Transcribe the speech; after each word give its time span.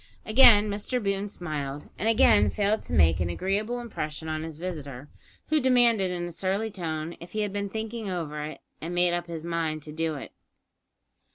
Again 0.25 0.67
Mr 0.67 0.97
Boone 1.03 1.29
smiled, 1.29 1.87
and 1.99 2.09
again 2.09 2.49
failed 2.49 2.81
to 2.81 2.93
make 2.93 3.19
an 3.19 3.29
agreeable 3.29 3.79
impression 3.79 4.27
on 4.27 4.41
his 4.41 4.57
visitor, 4.57 5.11
who 5.49 5.59
demanded 5.59 6.09
in 6.09 6.25
a 6.25 6.31
surly 6.31 6.71
tone 6.71 7.15
if 7.19 7.33
he 7.33 7.41
had 7.41 7.53
been 7.53 7.69
thinking 7.69 8.09
over 8.09 8.41
it, 8.41 8.61
and 8.81 8.95
made 8.95 9.13
up 9.13 9.27
his 9.27 9.43
mind 9.43 9.83
to 9.83 9.91
do 9.91 10.15
it. 10.15 10.31